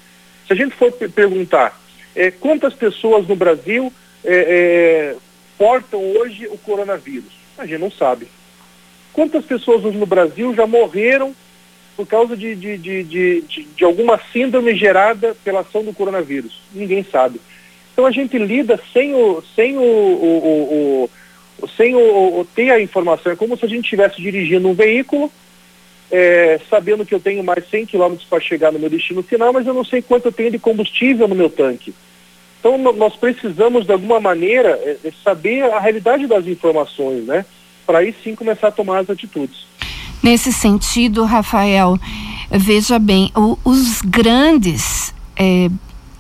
Se 0.47 0.53
a 0.53 0.57
gente 0.57 0.75
for 0.75 0.93
perguntar 0.93 1.81
é, 2.15 2.31
quantas 2.31 2.75
pessoas 2.75 3.27
no 3.27 3.37
Brasil 3.37 3.93
é, 4.25 4.35
é, 4.35 5.17
portam 5.59 6.01
hoje 6.01 6.47
o 6.47 6.59
coronavírus, 6.59 7.33
a 7.59 7.67
gente 7.67 7.81
não 7.81 7.91
sabe. 7.91 8.27
Quantas 9.13 9.45
pessoas 9.45 9.85
hoje 9.85 9.97
no 9.97 10.07
Brasil 10.07 10.55
já 10.55 10.67
morreram 10.67 11.35
por 11.97 12.07
causa 12.07 12.37
de, 12.37 12.55
de, 12.57 12.77
de, 12.77 13.03
de, 13.05 13.43
de 13.43 13.85
alguma 13.85 14.21
síndrome 14.33 14.75
gerada 14.75 15.37
pela 15.45 15.61
ação 15.61 15.85
do 15.85 15.93
coronavírus? 15.93 16.61
Ninguém 16.73 17.05
sabe. 17.05 17.41
Então 17.93 18.07
a 18.07 18.11
gente 18.11 18.37
lida 18.37 18.81
sem 18.93 19.15
o, 19.15 19.43
sem 19.55 19.79
o, 19.79 19.81
o, 19.81 21.05
o, 21.05 21.11
o 21.63 21.69
sem 21.69 21.95
o, 21.95 22.45
ter 22.55 22.71
a 22.71 22.81
informação. 22.81 23.31
É 23.31 23.37
como 23.37 23.57
se 23.57 23.65
a 23.65 23.69
gente 23.69 23.85
estivesse 23.85 24.21
dirigindo 24.21 24.69
um 24.69 24.75
veículo, 24.75 25.31
é, 26.11 26.61
sabendo 26.71 27.05
que 27.05 27.15
eu 27.15 27.21
tenho 27.21 27.43
mais 27.43 27.69
100 27.69 27.87
quilômetros 27.87 28.27
para 28.29 28.41
chegar 28.41 28.73
no 28.73 28.79
meu 28.79 28.91
destino 28.91 29.23
final, 29.23 29.53
mas 29.53 29.67
eu 29.67 29.75
não 29.75 29.85
sei 29.85 30.03
quanto 30.03 30.27
eu 30.27 30.33
tenho 30.33 30.51
de 30.51 30.59
combustível 30.59 31.27
no 31.27 31.35
meu 31.35 31.51
tanque. 31.51 31.95
Então 32.61 32.79
nós 32.79 33.15
precisamos 33.17 33.85
de 33.85 33.93
alguma 33.93 34.19
maneira 34.19 34.71
é, 34.83 34.97
é, 35.05 35.13
saber 35.23 35.63
a 35.65 35.79
realidade 35.79 36.27
das 36.27 36.47
informações, 36.47 37.27
né? 37.27 37.45
Para 37.87 37.99
aí 37.99 38.15
sim 38.25 38.35
começar 38.35 38.69
a 38.69 38.73
tomar 38.73 39.01
as 39.01 39.11
atitudes. 39.11 39.67
Nesse 40.23 40.51
sentido, 40.51 41.25
Rafael, 41.25 41.99
veja 42.51 42.99
bem, 42.99 43.31
o, 43.37 43.59
os 43.63 44.01
grandes 44.01 45.13
é, 45.37 45.69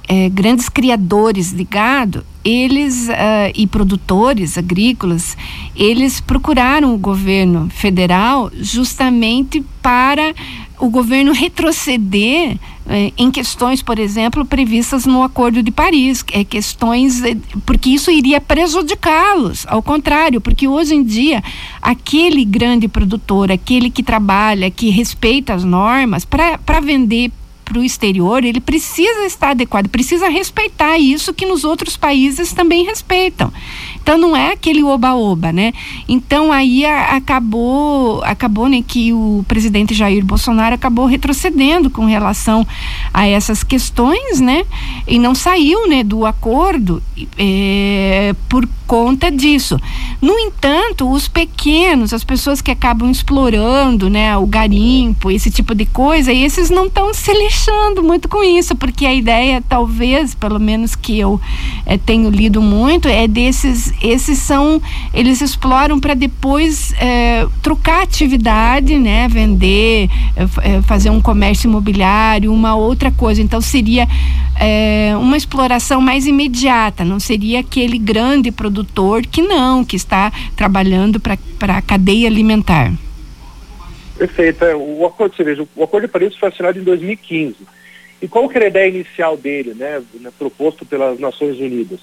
é, 0.08 0.28
grandes 0.28 0.68
criadores 0.68 1.52
de 1.52 1.64
gado, 1.64 2.24
eles 2.44 3.08
uh, 3.08 3.50
e 3.54 3.66
produtores 3.66 4.58
agrícolas, 4.58 5.36
eles 5.74 6.20
procuraram 6.20 6.94
o 6.94 6.98
governo 6.98 7.70
federal 7.70 8.50
justamente 8.54 9.64
para 9.80 10.34
o 10.78 10.90
governo 10.90 11.32
retroceder 11.32 12.58
eh, 12.86 13.12
em 13.16 13.30
questões, 13.30 13.82
por 13.82 13.98
exemplo, 13.98 14.44
previstas 14.44 15.06
no 15.06 15.22
Acordo 15.22 15.62
de 15.62 15.70
Paris, 15.70 16.22
é, 16.32 16.44
questões 16.44 17.22
eh, 17.22 17.36
porque 17.64 17.90
isso 17.90 18.10
iria 18.10 18.40
prejudicá-los, 18.40 19.66
ao 19.68 19.82
contrário, 19.82 20.40
porque 20.40 20.68
hoje 20.68 20.94
em 20.94 21.02
dia 21.02 21.42
aquele 21.80 22.44
grande 22.44 22.88
produtor, 22.88 23.50
aquele 23.50 23.88
que 23.88 24.02
trabalha, 24.02 24.70
que 24.70 24.90
respeita 24.90 25.54
as 25.54 25.64
normas, 25.64 26.24
para 26.26 26.80
vender 26.82 27.32
para 27.64 27.78
o 27.78 27.82
exterior, 27.84 28.44
ele 28.44 28.60
precisa 28.60 29.24
estar 29.24 29.50
adequado, 29.50 29.88
precisa 29.88 30.28
respeitar 30.28 30.98
isso 30.98 31.32
que 31.32 31.46
nos 31.46 31.64
outros 31.64 31.96
países 31.96 32.52
também 32.52 32.84
respeitam. 32.84 33.52
Então 34.02 34.18
não 34.18 34.36
é 34.36 34.52
aquele 34.52 34.82
oba-oba, 34.82 35.50
né? 35.50 35.72
Então 36.06 36.52
aí 36.52 36.84
a, 36.84 37.16
acabou, 37.16 38.22
acabou 38.22 38.68
né, 38.68 38.84
que 38.86 39.12
o 39.12 39.44
presidente 39.48 39.94
Jair 39.94 40.24
Bolsonaro 40.24 40.74
acabou 40.74 41.06
retrocedendo 41.06 41.88
com 41.88 42.04
relação 42.04 42.66
a 43.12 43.26
essas 43.26 43.64
questões, 43.64 44.40
né? 44.40 44.64
E 45.08 45.18
não 45.18 45.34
saiu, 45.34 45.88
né, 45.88 46.04
do 46.04 46.26
acordo 46.26 47.02
é, 47.38 48.34
por 48.48 48.68
conta 48.86 49.30
disso. 49.30 49.78
No 50.20 50.38
entanto, 50.38 51.10
os 51.10 51.28
pequenos, 51.28 52.12
as 52.12 52.24
pessoas 52.24 52.60
que 52.60 52.70
acabam 52.70 53.10
explorando, 53.10 54.08
né, 54.08 54.36
o 54.36 54.46
garimpo, 54.46 55.30
esse 55.30 55.50
tipo 55.50 55.74
de 55.74 55.86
coisa, 55.86 56.32
esses 56.32 56.70
não 56.70 56.86
estão 56.86 57.12
se 57.12 57.32
lixando 57.32 58.02
muito 58.02 58.28
com 58.28 58.42
isso, 58.42 58.74
porque 58.76 59.06
a 59.06 59.14
ideia, 59.14 59.62
talvez, 59.68 60.34
pelo 60.34 60.58
menos 60.58 60.94
que 60.94 61.18
eu 61.18 61.40
é, 61.86 61.98
tenho 61.98 62.30
lido 62.30 62.62
muito, 62.62 63.08
é 63.08 63.26
desses 63.26 63.92
esses 64.02 64.38
são, 64.38 64.80
eles 65.12 65.40
exploram 65.40 65.98
para 65.98 66.14
depois 66.14 66.92
é, 66.98 67.46
trocar 67.62 68.02
atividade, 68.02 68.98
né? 68.98 69.28
Vender, 69.28 70.08
é, 70.62 70.82
fazer 70.82 71.10
um 71.10 71.20
comércio 71.20 71.68
imobiliário, 71.68 72.52
uma 72.52 72.74
outra 72.74 73.10
coisa. 73.10 73.40
Então 73.42 73.60
seria 73.60 74.06
uma 75.20 75.36
exploração 75.36 76.00
mais 76.00 76.26
imediata, 76.26 77.04
não 77.04 77.18
seria 77.18 77.58
aquele 77.58 77.98
grande 77.98 78.52
produtor 78.74 79.24
que 79.26 79.40
não, 79.40 79.84
que 79.84 79.96
está 79.96 80.32
trabalhando 80.56 81.20
para 81.20 81.38
a 81.78 81.82
cadeia 81.82 82.28
alimentar. 82.28 82.92
Perfeito. 84.18 84.64
É, 84.64 84.74
o 84.74 85.06
acordo, 85.06 85.36
você 85.36 85.44
veja, 85.44 85.66
o 85.76 85.84
acordo 85.84 86.06
de 86.06 86.12
Paris 86.12 86.36
foi 86.36 86.48
assinado 86.48 86.78
em 86.78 86.82
2015. 86.82 87.56
E 88.20 88.28
qual 88.28 88.48
que 88.48 88.56
era 88.56 88.66
a 88.66 88.68
ideia 88.68 88.88
inicial 88.88 89.36
dele, 89.36 89.74
né, 89.74 90.02
né 90.20 90.30
proposto 90.38 90.84
pelas 90.84 91.18
Nações 91.18 91.58
Unidas? 91.58 92.00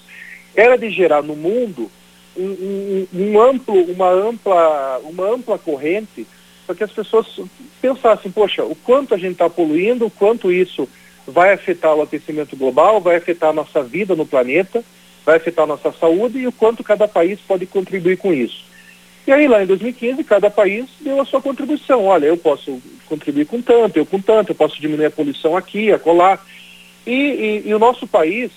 era 0.56 0.78
de 0.78 0.90
gerar 0.90 1.22
no 1.22 1.36
mundo 1.36 1.90
um, 2.36 2.44
um, 2.44 3.08
um, 3.14 3.42
amplo, 3.42 3.76
uma 3.92 4.10
ampla, 4.10 5.00
uma 5.04 5.30
ampla 5.34 5.58
corrente 5.58 6.26
para 6.66 6.76
que 6.76 6.84
as 6.84 6.92
pessoas 6.92 7.28
pensassem, 7.82 8.32
poxa, 8.32 8.64
o 8.64 8.76
quanto 8.76 9.14
a 9.14 9.18
gente 9.18 9.34
está 9.34 9.50
poluindo, 9.50 10.06
o 10.06 10.12
quanto 10.12 10.52
isso 10.52 10.88
vai 11.28 11.54
afetar 11.54 11.94
o 11.96 12.02
aquecimento 12.02 12.56
global, 12.56 13.02
vai 13.02 13.18
afetar 13.18 13.50
a 13.50 13.54
nossa 13.54 13.84
vida 13.84 14.16
no 14.16 14.26
planeta, 14.26 14.84
vai 15.26 15.38
afetar 15.38 15.64
a 15.64 15.68
nossa 15.68 15.92
saúde 15.92 16.40
e 16.40 16.48
o 16.48 16.52
quanto 16.52 16.84
cada 16.84 17.08
país 17.08 17.40
pode 17.40 17.66
contribuir 17.66 18.18
com 18.18 18.34
isso. 18.34 18.64
E 19.26 19.32
aí 19.32 19.48
lá 19.48 19.64
em 19.64 19.68
2015 19.68 20.24
cada 20.24 20.50
país 20.50 20.86
deu 21.00 21.22
a 21.22 21.26
sua 21.26 21.42
contribuição. 21.42 22.06
Olha, 22.06 22.26
eu 22.26 22.38
posso 22.38 22.82
contribuir 23.08 23.46
com 23.46 23.62
tanto, 23.62 23.98
eu 23.98 24.06
com 24.06 24.20
tanto, 24.20 24.52
eu 24.52 24.56
posso 24.56 24.82
diminuir 24.82 25.06
a 25.06 25.12
poluição 25.12 25.56
aqui, 25.56 25.92
acolá. 25.92 26.40
E, 27.06 27.14
e, 27.14 27.70
e 27.70 27.74
o 27.74 27.80
nosso 27.80 28.08
país, 28.08 28.52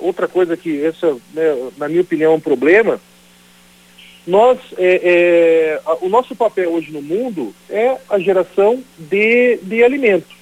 outra 0.00 0.26
coisa 0.26 0.56
que 0.56 0.84
essa, 0.84 1.16
né, 1.32 1.70
na 1.76 1.88
minha 1.88 2.02
opinião, 2.02 2.32
é 2.32 2.36
um 2.36 2.40
problema, 2.40 3.00
nós, 4.26 4.58
é, 4.76 5.00
é, 5.02 5.80
o 6.00 6.08
nosso 6.08 6.36
papel 6.36 6.70
hoje 6.72 6.92
no 6.92 7.02
mundo 7.02 7.54
é 7.68 7.96
a 8.08 8.18
geração 8.18 8.82
de, 8.98 9.58
de 9.62 9.82
alimento. 9.82 10.39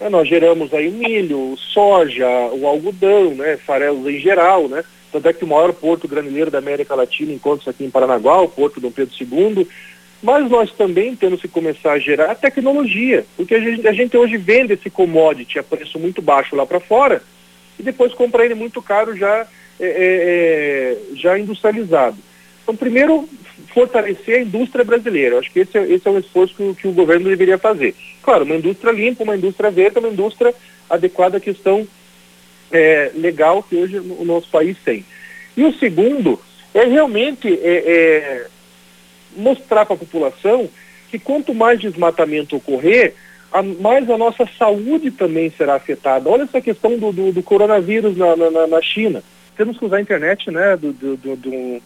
É, 0.00 0.08
nós 0.08 0.28
geramos 0.28 0.72
aí 0.72 0.88
o 0.88 0.92
milho, 0.92 1.56
soja, 1.56 2.28
o 2.52 2.66
algodão, 2.66 3.34
né, 3.34 3.56
farelos 3.56 4.06
em 4.06 4.18
geral, 4.18 4.68
né? 4.68 4.84
Tanto 5.10 5.28
é 5.28 5.32
que 5.32 5.44
o 5.44 5.48
maior 5.48 5.72
porto 5.72 6.06
granileiro 6.06 6.50
da 6.50 6.58
América 6.58 6.94
Latina 6.94 7.32
encontra-se 7.32 7.70
aqui 7.70 7.84
em 7.84 7.90
Paranaguá, 7.90 8.40
o 8.42 8.48
Porto 8.48 8.80
Dom 8.80 8.90
Pedro 8.90 9.14
II. 9.18 9.66
Mas 10.22 10.50
nós 10.50 10.72
também 10.72 11.16
temos 11.16 11.40
que 11.40 11.48
começar 11.48 11.92
a 11.92 11.98
gerar 11.98 12.34
tecnologia, 12.34 13.24
porque 13.36 13.54
a 13.54 13.60
gente, 13.60 13.86
a 13.86 13.92
gente 13.92 14.16
hoje 14.16 14.36
vende 14.36 14.74
esse 14.74 14.90
commodity 14.90 15.58
a 15.58 15.62
preço 15.62 15.98
muito 15.98 16.20
baixo 16.20 16.56
lá 16.56 16.66
para 16.66 16.80
fora, 16.80 17.22
e 17.78 17.82
depois 17.82 18.12
compra 18.14 18.44
ele 18.44 18.54
muito 18.54 18.82
caro 18.82 19.16
já, 19.16 19.46
é, 19.78 19.86
é, 19.86 19.88
é, 19.88 20.98
já 21.14 21.38
industrializado. 21.38 22.16
Então, 22.62 22.74
primeiro, 22.74 23.28
fortalecer 23.72 24.38
a 24.38 24.42
indústria 24.42 24.84
brasileira. 24.84 25.38
Acho 25.38 25.50
que 25.50 25.60
esse 25.60 25.76
é, 25.76 25.82
esse 25.92 26.06
é 26.06 26.10
um 26.10 26.18
esforço 26.18 26.54
que, 26.54 26.74
que, 26.82 26.88
o 26.88 26.92
governo 26.92 27.28
deveria 27.28 27.58
fazer. 27.58 27.94
Claro, 28.22 28.44
uma 28.44 28.56
indústria 28.56 28.92
limpa, 28.92 29.24
uma 29.24 29.36
indústria 29.36 29.70
verde, 29.70 29.98
uma 29.98 30.08
indústria 30.08 30.54
adequada 30.88 31.36
à 31.36 31.40
questão 31.40 31.86
é, 32.72 33.10
legal 33.14 33.62
que 33.62 33.76
hoje 33.76 33.98
o 33.98 34.24
nosso 34.24 34.48
país 34.50 34.76
tem. 34.84 35.04
E 35.56 35.64
o 35.64 35.72
segundo 35.74 36.40
é 36.74 36.84
realmente 36.84 37.48
é, 37.48 37.76
é 37.86 38.46
mostrar 39.36 39.84
para 39.84 39.94
a 39.94 39.98
população 39.98 40.68
que 41.10 41.18
quanto 41.18 41.54
mais 41.54 41.80
desmatamento 41.80 42.56
ocorrer, 42.56 43.14
a, 43.52 43.62
mais 43.62 44.08
a 44.10 44.18
nossa 44.18 44.48
saúde 44.58 45.10
também 45.10 45.50
será 45.50 45.74
afetada. 45.74 46.28
Olha 46.28 46.42
essa 46.42 46.60
questão 46.60 46.98
do, 46.98 47.12
do, 47.12 47.32
do 47.32 47.42
coronavírus 47.42 48.16
na, 48.16 48.36
na, 48.36 48.66
na, 48.66 48.82
China. 48.82 49.22
Temos 49.56 49.78
que 49.78 49.84
usar 49.84 49.96
a 49.96 50.00
internet 50.00 50.50
né, 50.50 50.76
do, 50.76 50.92
do, 50.92 51.16
do, 51.16 51.82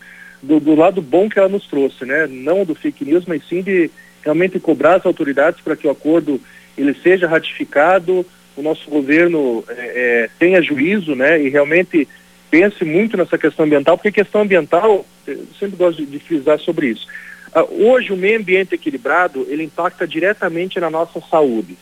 lado 0.76 1.00
bom 1.00 1.28
que 1.28 1.38
ela 1.38 1.48
nos 1.48 1.66
trouxe, 1.66 2.04
né? 2.04 2.26
não 2.26 2.64
do 2.64 2.74
fake 2.74 3.04
news, 3.04 3.24
mas 3.26 3.46
sim 3.48 3.62
de 3.62 3.90
realmente 4.22 4.58
cobrar 4.58 4.96
as 4.96 5.06
autoridades 5.06 5.60
para 5.60 5.76
que 5.76 5.86
o 5.86 5.90
acordo 5.90 6.40
ele 6.76 6.94
seja 6.94 7.28
ratificado, 7.28 8.24
o 8.56 8.62
nosso 8.62 8.88
governo 8.88 9.64
é, 9.68 9.72
é, 9.74 10.30
tenha 10.38 10.62
juízo 10.62 11.14
né, 11.14 11.40
e 11.42 11.48
realmente 11.48 12.08
pense 12.50 12.84
muito 12.84 13.16
nessa 13.16 13.38
questão 13.38 13.64
ambiental, 13.64 13.96
porque 13.96 14.12
questão 14.12 14.42
ambiental, 14.42 15.06
eu 15.26 15.46
sempre 15.58 15.76
gosto 15.76 16.04
de, 16.04 16.06
de 16.06 16.18
frisar 16.18 16.58
sobre 16.58 16.88
isso. 16.88 17.06
Uh, 17.54 17.88
hoje 17.88 18.12
o 18.12 18.16
meio 18.16 18.38
ambiente 18.38 18.74
equilibrado, 18.74 19.46
ele 19.48 19.64
impacta 19.64 20.06
diretamente 20.06 20.78
na 20.78 20.90
nossa 20.90 21.20
saúde. 21.30 21.76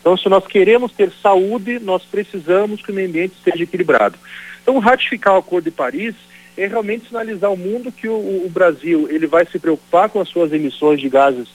Então, 0.00 0.16
se 0.16 0.28
nós 0.28 0.46
queremos 0.46 0.92
ter 0.92 1.12
saúde, 1.22 1.78
nós 1.78 2.02
precisamos 2.04 2.82
que 2.82 2.90
o 2.90 2.94
meio 2.94 3.08
ambiente 3.08 3.34
esteja 3.34 3.62
equilibrado. 3.62 4.18
Então, 4.62 4.78
ratificar 4.78 5.34
o 5.34 5.38
Acordo 5.38 5.64
de 5.64 5.70
Paris 5.70 6.14
é 6.58 6.66
realmente 6.66 7.06
sinalizar 7.06 7.48
ao 7.48 7.56
mundo 7.56 7.92
que 7.92 8.08
o, 8.08 8.44
o 8.44 8.50
Brasil 8.50 9.08
ele 9.08 9.26
vai 9.26 9.46
se 9.46 9.58
preocupar 9.58 10.08
com 10.08 10.20
as 10.20 10.28
suas 10.28 10.52
emissões 10.52 11.00
de 11.00 11.08
gases 11.08 11.48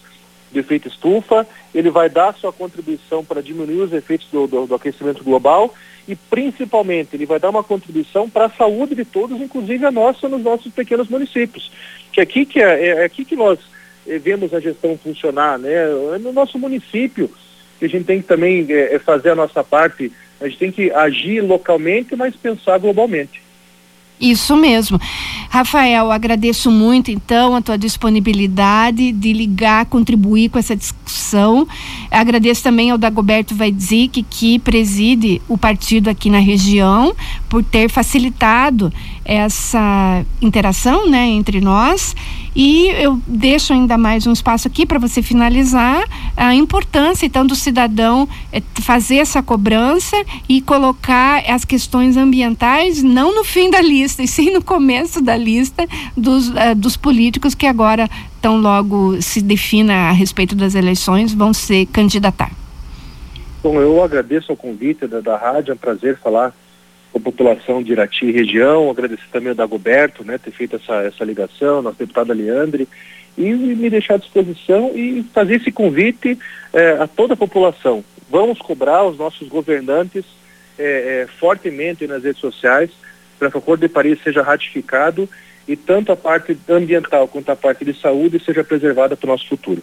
de 0.51 0.59
efeito 0.59 0.87
estufa, 0.87 1.45
ele 1.73 1.89
vai 1.89 2.09
dar 2.09 2.33
sua 2.35 2.53
contribuição 2.53 3.25
para 3.25 3.41
diminuir 3.41 3.81
os 3.81 3.91
efeitos 3.91 4.27
do, 4.31 4.47
do, 4.47 4.67
do 4.67 4.75
aquecimento 4.75 5.23
global 5.23 5.73
e, 6.07 6.15
principalmente, 6.15 7.15
ele 7.15 7.25
vai 7.25 7.39
dar 7.39 7.49
uma 7.49 7.63
contribuição 7.63 8.29
para 8.29 8.45
a 8.45 8.49
saúde 8.49 8.95
de 8.95 9.03
todos, 9.03 9.41
inclusive 9.41 9.85
a 9.85 9.91
nossa 9.91 10.29
nos 10.29 10.41
nossos 10.41 10.71
pequenos 10.71 11.09
municípios. 11.09 11.71
Que 12.11 12.21
aqui 12.21 12.45
que 12.45 12.61
é, 12.61 12.87
é, 12.87 12.87
é 13.01 13.03
aqui 13.03 13.25
que 13.25 13.35
nós 13.35 13.59
é, 14.07 14.17
vemos 14.19 14.53
a 14.53 14.59
gestão 14.59 14.97
funcionar, 14.97 15.57
né? 15.57 15.73
É 16.15 16.17
no 16.17 16.31
nosso 16.31 16.57
município 16.57 17.29
que 17.79 17.85
a 17.85 17.89
gente 17.89 18.05
tem 18.05 18.21
que 18.21 18.27
também 18.27 18.65
é, 18.69 18.97
fazer 18.99 19.31
a 19.31 19.35
nossa 19.35 19.63
parte. 19.63 20.11
A 20.39 20.47
gente 20.47 20.59
tem 20.59 20.71
que 20.71 20.91
agir 20.91 21.41
localmente, 21.41 22.15
mas 22.15 22.35
pensar 22.35 22.77
globalmente. 22.77 23.42
Isso 24.19 24.55
mesmo. 24.55 24.99
Rafael, 25.49 26.11
agradeço 26.11 26.71
muito 26.71 27.11
então 27.11 27.55
a 27.55 27.61
tua 27.61 27.77
disponibilidade 27.77 29.11
de 29.11 29.33
ligar, 29.33 29.85
contribuir 29.85 30.49
com 30.49 30.57
essa 30.57 30.75
discussão. 30.75 31.67
Agradeço 32.09 32.63
também 32.63 32.89
ao 32.89 32.97
Dagoberto 32.97 33.53
Vaidzik, 33.53 34.23
que 34.29 34.59
preside 34.59 35.41
o 35.49 35.57
partido 35.57 36.09
aqui 36.09 36.29
na 36.29 36.39
região, 36.39 37.13
por 37.49 37.63
ter 37.63 37.89
facilitado 37.89 38.93
essa 39.25 40.25
interação 40.41 41.09
né, 41.09 41.27
entre 41.27 41.61
nós. 41.61 42.15
E 42.55 42.87
eu 42.89 43.19
deixo 43.25 43.73
ainda 43.73 43.97
mais 43.97 44.27
um 44.27 44.31
espaço 44.31 44.67
aqui 44.67 44.85
para 44.85 44.99
você 44.99 45.23
finalizar 45.23 46.07
a 46.37 46.53
importância 46.53 47.25
então 47.25 47.45
do 47.47 47.55
cidadão 47.55 48.29
é, 48.51 48.61
fazer 48.81 49.15
essa 49.15 49.41
cobrança 49.41 50.15
e 50.47 50.61
colocar 50.61 51.43
as 51.49 51.65
questões 51.65 52.15
ambientais 52.15 53.01
não 53.01 53.33
no 53.33 53.43
fim 53.43 53.71
da 53.71 53.81
lista, 53.81 54.21
e 54.21 54.27
sim 54.27 54.51
no 54.51 54.63
começo 54.63 55.19
da 55.19 55.35
lista 55.35 55.87
dos, 56.15 56.49
uh, 56.49 56.75
dos 56.75 56.95
políticos 56.95 57.55
que 57.55 57.65
agora 57.65 58.07
tão 58.39 58.57
logo 58.61 59.19
se 59.19 59.41
defina 59.41 60.09
a 60.09 60.11
respeito 60.11 60.55
das 60.55 60.75
eleições 60.75 61.33
vão 61.33 61.53
se 61.53 61.87
candidatar. 61.87 62.51
Bom, 63.63 63.79
eu 63.79 64.03
agradeço 64.03 64.53
o 64.53 64.57
convite 64.57 65.07
da, 65.07 65.21
da 65.21 65.37
rádio, 65.37 65.71
é 65.71 65.73
um 65.73 65.77
prazer 65.77 66.19
falar 66.19 66.53
com 67.13 67.19
a 67.19 67.21
população 67.21 67.83
de 67.83 67.91
Irati 67.91 68.25
e 68.25 68.31
região, 68.31 68.89
agradecer 68.89 69.27
também 69.31 69.49
ao 69.49 69.55
Dagoberto, 69.55 70.25
né, 70.25 70.39
ter 70.39 70.51
feito 70.51 70.75
essa, 70.75 70.95
essa 71.03 71.23
ligação, 71.23 71.83
nossa 71.83 71.99
deputada 71.99 72.33
Leandre, 72.33 72.87
e 73.37 73.53
me 73.53 73.89
deixar 73.89 74.15
à 74.15 74.17
disposição 74.17 74.91
e 74.95 75.23
fazer 75.31 75.55
esse 75.55 75.71
convite 75.71 76.37
eh, 76.73 76.97
a 76.99 77.07
toda 77.07 77.35
a 77.35 77.37
população. 77.37 78.03
Vamos 78.29 78.59
cobrar 78.59 79.05
os 79.05 79.17
nossos 79.17 79.47
governantes 79.47 80.25
eh, 80.77 81.23
eh, 81.23 81.27
fortemente 81.39 82.07
nas 82.07 82.23
redes 82.23 82.41
sociais 82.41 82.89
para 83.39 83.49
que 83.49 83.57
o 83.57 83.59
Acordo 83.59 83.81
de 83.81 83.89
Paris 83.89 84.19
seja 84.23 84.41
ratificado 84.41 85.27
e 85.67 85.75
tanto 85.75 86.11
a 86.11 86.15
parte 86.15 86.57
ambiental 86.69 87.27
quanto 87.27 87.49
a 87.51 87.55
parte 87.55 87.85
de 87.85 87.93
saúde 87.99 88.41
seja 88.43 88.63
preservada 88.63 89.15
para 89.15 89.27
o 89.27 89.31
nosso 89.31 89.47
futuro. 89.47 89.81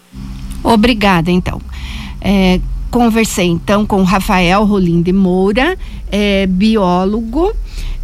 Obrigada, 0.62 1.30
então. 1.30 1.60
É, 2.20 2.60
Conversei 2.90 3.46
então 3.46 3.86
com 3.86 4.02
Rafael 4.02 4.64
Rolim 4.64 5.00
de 5.00 5.12
Moura, 5.12 5.78
é, 6.10 6.46
biólogo, 6.46 7.54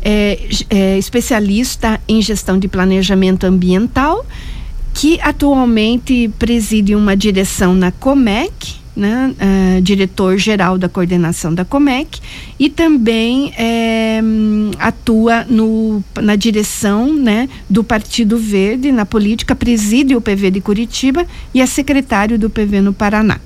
é, 0.00 0.38
é, 0.70 0.98
especialista 0.98 2.00
em 2.06 2.22
gestão 2.22 2.56
de 2.56 2.68
planejamento 2.68 3.44
ambiental, 3.44 4.24
que 4.94 5.18
atualmente 5.20 6.30
preside 6.38 6.94
uma 6.94 7.16
direção 7.16 7.74
na 7.74 7.90
Comec, 7.90 8.76
né, 8.96 9.34
uh, 9.34 9.82
diretor-geral 9.82 10.78
da 10.78 10.88
coordenação 10.88 11.52
da 11.52 11.66
Comec, 11.66 12.18
e 12.58 12.70
também 12.70 13.52
é, 13.58 14.20
atua 14.78 15.44
no, 15.44 16.02
na 16.22 16.34
direção 16.34 17.12
né, 17.12 17.46
do 17.68 17.84
Partido 17.84 18.38
Verde, 18.38 18.90
na 18.90 19.04
política, 19.04 19.54
preside 19.54 20.16
o 20.16 20.20
PV 20.20 20.52
de 20.52 20.60
Curitiba 20.62 21.26
e 21.52 21.60
é 21.60 21.66
secretário 21.66 22.38
do 22.38 22.48
PV 22.48 22.80
no 22.80 22.94
Paraná. 22.94 23.38